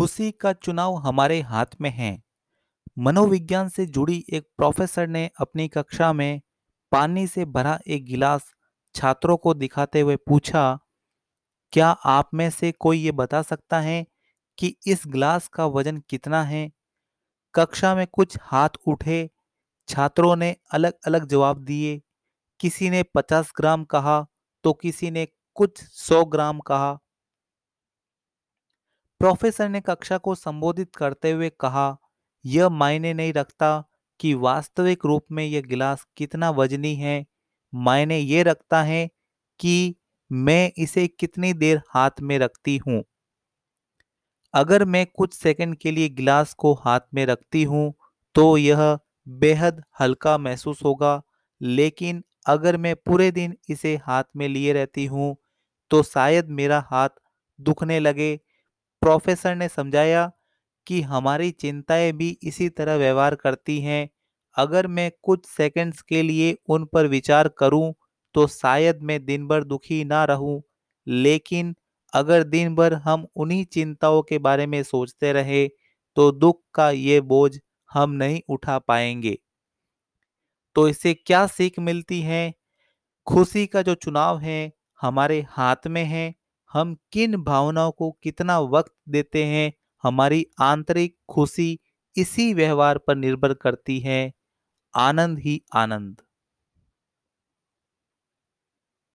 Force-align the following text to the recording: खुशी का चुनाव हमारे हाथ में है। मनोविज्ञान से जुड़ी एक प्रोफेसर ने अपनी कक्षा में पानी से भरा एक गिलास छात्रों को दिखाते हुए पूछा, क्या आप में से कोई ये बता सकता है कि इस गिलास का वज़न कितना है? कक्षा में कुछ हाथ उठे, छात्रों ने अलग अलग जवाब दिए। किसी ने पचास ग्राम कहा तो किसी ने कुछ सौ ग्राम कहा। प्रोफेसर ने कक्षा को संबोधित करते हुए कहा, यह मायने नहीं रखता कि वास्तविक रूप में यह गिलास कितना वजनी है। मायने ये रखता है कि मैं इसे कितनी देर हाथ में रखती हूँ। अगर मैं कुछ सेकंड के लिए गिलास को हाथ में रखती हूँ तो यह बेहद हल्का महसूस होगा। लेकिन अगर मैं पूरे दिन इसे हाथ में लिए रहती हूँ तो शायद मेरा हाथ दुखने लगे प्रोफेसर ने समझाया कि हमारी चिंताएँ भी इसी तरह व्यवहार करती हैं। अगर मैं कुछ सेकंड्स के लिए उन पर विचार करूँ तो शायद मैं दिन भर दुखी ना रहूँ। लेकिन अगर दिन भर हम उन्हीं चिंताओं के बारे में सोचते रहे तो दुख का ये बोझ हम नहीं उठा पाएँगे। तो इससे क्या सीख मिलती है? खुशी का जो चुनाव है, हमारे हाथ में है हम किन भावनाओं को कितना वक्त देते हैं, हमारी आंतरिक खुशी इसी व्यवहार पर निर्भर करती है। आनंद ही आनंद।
खुशी 0.00 0.30
का 0.32 0.52
चुनाव 0.52 0.94
हमारे 0.96 1.40
हाथ 1.40 1.74
में 1.80 1.90
है। 1.90 2.22
मनोविज्ञान 2.98 3.68
से 3.68 3.84
जुड़ी 3.86 4.24
एक 4.32 4.44
प्रोफेसर 4.56 5.06
ने 5.06 5.28
अपनी 5.40 5.66
कक्षा 5.68 6.12
में 6.12 6.40
पानी 6.92 7.26
से 7.26 7.44
भरा 7.46 7.78
एक 7.86 8.04
गिलास 8.04 8.44
छात्रों 8.94 9.36
को 9.36 9.52
दिखाते 9.54 10.00
हुए 10.00 10.16
पूछा, 10.18 10.78
क्या 11.72 11.88
आप 11.88 12.30
में 12.34 12.48
से 12.50 12.70
कोई 12.72 12.98
ये 12.98 13.12
बता 13.12 13.42
सकता 13.42 13.80
है 13.80 14.06
कि 14.58 14.74
इस 14.86 15.02
गिलास 15.06 15.48
का 15.48 15.66
वज़न 15.66 15.98
कितना 16.08 16.42
है? 16.44 16.70
कक्षा 17.54 17.94
में 17.94 18.06
कुछ 18.06 18.38
हाथ 18.42 18.80
उठे, 18.86 19.28
छात्रों 19.88 20.34
ने 20.36 20.54
अलग 20.72 20.94
अलग 21.06 21.28
जवाब 21.28 21.64
दिए। 21.64 22.00
किसी 22.60 22.90
ने 22.90 23.02
पचास 23.14 23.52
ग्राम 23.56 23.84
कहा 23.84 24.24
तो 24.64 24.72
किसी 24.72 25.10
ने 25.10 25.28
कुछ 25.56 25.84
सौ 25.84 26.24
ग्राम 26.24 26.58
कहा। 26.62 26.98
प्रोफेसर 29.20 29.68
ने 29.68 29.80
कक्षा 29.80 30.16
को 30.18 30.34
संबोधित 30.34 30.94
करते 30.96 31.30
हुए 31.32 31.48
कहा, 31.60 31.96
यह 32.44 32.68
मायने 32.70 33.12
नहीं 33.14 33.32
रखता 33.32 33.72
कि 34.20 34.32
वास्तविक 34.36 35.04
रूप 35.06 35.24
में 35.32 35.44
यह 35.44 35.62
गिलास 35.62 36.06
कितना 36.16 36.50
वजनी 36.52 36.94
है। 36.96 37.24
मायने 37.72 38.18
ये 38.18 38.42
रखता 38.42 38.82
है 38.82 39.08
कि 39.60 39.94
मैं 40.30 40.70
इसे 40.78 41.06
कितनी 41.10 41.52
देर 41.54 41.80
हाथ 41.90 42.20
में 42.22 42.38
रखती 42.38 42.76
हूँ। 42.78 43.02
अगर 44.54 44.84
मैं 44.84 45.04
कुछ 45.08 45.34
सेकंड 45.34 45.76
के 45.76 45.90
लिए 45.90 46.08
गिलास 46.10 46.52
को 46.54 46.72
हाथ 46.76 47.00
में 47.14 47.24
रखती 47.26 47.62
हूँ 47.64 47.92
तो 48.34 48.56
यह 48.56 48.98
बेहद 49.26 49.82
हल्का 50.00 50.36
महसूस 50.38 50.82
होगा। 50.84 51.20
लेकिन 51.60 52.22
अगर 52.46 52.76
मैं 52.76 52.94
पूरे 52.98 53.30
दिन 53.30 53.54
इसे 53.70 53.94
हाथ 54.04 54.24
में 54.36 54.46
लिए 54.48 54.72
रहती 54.72 55.04
हूँ 55.06 55.36
तो 55.90 56.02
शायद 56.04 56.48
मेरा 56.52 56.84
हाथ 56.90 57.08
दुखने 57.58 57.98
लगे 58.00 58.38
प्रोफेसर 59.02 59.54
ने 59.56 59.68
समझाया 59.68 60.30
कि 60.86 61.00
हमारी 61.02 61.50
चिंताएँ 61.52 62.12
भी 62.12 62.28
इसी 62.42 62.68
तरह 62.70 62.96
व्यवहार 62.96 63.34
करती 63.34 63.80
हैं। 63.80 64.08
अगर 64.56 64.86
मैं 64.88 65.10
कुछ 65.22 65.46
सेकंड्स 65.48 66.02
के 66.02 66.22
लिए 66.22 66.56
उन 66.68 66.84
पर 66.84 67.06
विचार 67.08 67.48
करूँ 67.58 67.92
तो 68.34 68.46
शायद 68.48 69.00
मैं 69.02 69.24
दिन 69.24 69.46
भर 69.48 69.64
दुखी 69.64 70.02
ना 70.04 70.24
रहूँ। 70.24 70.62
लेकिन 71.06 71.74
अगर 72.12 72.42
दिन 72.44 72.74
भर 72.76 72.94
हम 73.04 73.26
उन्हीं 73.36 73.64
चिंताओं 73.66 74.22
के 74.22 74.38
बारे 74.40 74.66
में 74.66 74.82
सोचते 74.82 75.32
रहे 75.32 75.66
तो 76.16 76.30
दुख 76.32 76.60
का 76.74 76.90
ये 76.90 77.20
बोझ 77.22 77.58
हम 77.90 78.10
नहीं 78.12 78.40
उठा 78.48 78.78
पाएँगे। 78.80 79.38
तो 80.76 80.88
इससे 80.88 81.14
क्या 81.16 81.46
सीख 81.48 81.78
मिलती 81.80 82.20
है? 82.22 82.52
खुशी 83.26 83.66
का 83.66 83.82
जो 83.82 83.94
चुनाव 83.96 84.38
है, 84.40 84.72
हमारे 85.00 85.40
हाथ 85.50 85.86
में 85.88 86.04
है 86.04 86.34
हम 86.72 86.96
किन 87.12 87.36
भावनाओं 87.36 87.92
को 87.92 88.10
कितना 88.22 88.58
वक्त 88.58 88.94
देते 89.08 89.44
हैं, 89.44 89.72
हमारी 90.02 90.46
आंतरिक 90.60 91.16
खुशी 91.28 91.78
इसी 92.16 92.54
व्यवहार 92.54 92.98
पर 92.98 93.14
निर्भर 93.16 93.54
करती 93.54 94.00
है। 94.00 94.32
आनंद 94.96 95.38
ही 95.38 95.62
आनंद। 95.74 96.22